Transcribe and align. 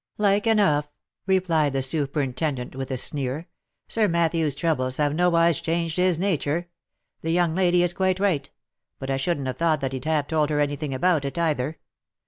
"Like 0.17 0.47
enough!" 0.47 0.89
replied 1.27 1.73
the 1.73 1.83
superintendent 1.83 2.73
with 2.75 2.89
a 2.89 2.97
sneer. 2.97 3.47
"Sir 3.87 4.07
Matthew's 4.07 4.55
troubles 4.55 4.97
have 4.97 5.13
nowise 5.13 5.61
changed 5.61 5.97
his 5.97 6.17
nature. 6.17 6.69
The 7.21 7.29
young 7.31 7.53
lady 7.53 7.83
is 7.83 7.93
quite 7.93 8.19
right: 8.19 8.49
but 8.97 9.11
I 9.11 9.17
shouldn't 9.17 9.45
have 9.45 9.57
thought 9.57 9.83
as 9.83 9.91
he'd 9.91 10.05
have 10.05 10.27
told 10.27 10.49
her 10.49 10.59
any 10.59 10.75
thing 10.75 10.95
about 10.95 11.23
it, 11.23 11.37
either. 11.37 11.77